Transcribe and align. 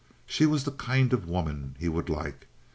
She 0.25 0.47
was 0.47 0.63
the 0.63 0.71
kind 0.71 1.13
of 1.13 1.27
woman 1.29 1.75
he 1.79 1.87
would 1.87 2.09
like. 2.09 2.47